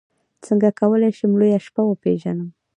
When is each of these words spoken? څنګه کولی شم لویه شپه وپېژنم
څنګه 0.45 0.69
کولی 0.79 1.11
شم 1.17 1.31
لویه 1.39 1.59
شپه 1.65 1.81
وپېژنم 1.85 2.49